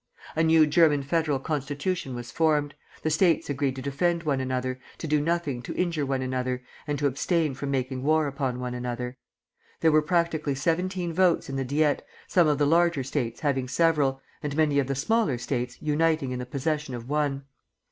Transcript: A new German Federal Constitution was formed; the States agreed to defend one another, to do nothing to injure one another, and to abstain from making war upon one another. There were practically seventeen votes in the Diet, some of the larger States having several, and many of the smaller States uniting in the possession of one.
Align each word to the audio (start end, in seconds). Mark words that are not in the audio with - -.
A 0.35 0.41
new 0.41 0.65
German 0.65 1.03
Federal 1.03 1.37
Constitution 1.37 2.15
was 2.15 2.31
formed; 2.31 2.73
the 3.03 3.11
States 3.11 3.51
agreed 3.51 3.75
to 3.75 3.83
defend 3.83 4.23
one 4.23 4.39
another, 4.41 4.79
to 4.97 5.05
do 5.05 5.21
nothing 5.21 5.61
to 5.61 5.75
injure 5.75 6.07
one 6.07 6.23
another, 6.23 6.63
and 6.87 6.97
to 6.97 7.05
abstain 7.05 7.53
from 7.53 7.69
making 7.69 8.01
war 8.01 8.25
upon 8.25 8.59
one 8.59 8.73
another. 8.73 9.17
There 9.81 9.91
were 9.91 10.01
practically 10.01 10.55
seventeen 10.55 11.13
votes 11.13 11.49
in 11.51 11.55
the 11.55 11.63
Diet, 11.63 12.03
some 12.27 12.47
of 12.47 12.57
the 12.57 12.65
larger 12.65 13.03
States 13.03 13.41
having 13.41 13.67
several, 13.67 14.19
and 14.41 14.57
many 14.57 14.79
of 14.79 14.87
the 14.87 14.95
smaller 14.95 15.37
States 15.37 15.79
uniting 15.83 16.31
in 16.31 16.39
the 16.39 16.47
possession 16.47 16.95
of 16.95 17.07
one. 17.07 17.43